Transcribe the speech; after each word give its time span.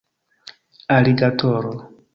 aligatoro 0.95 1.71